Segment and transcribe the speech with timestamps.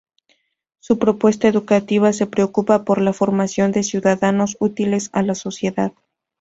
[0.79, 5.93] Su propuesta educativa se preocupa por la formación de ciudadanos útiles a la sociedad.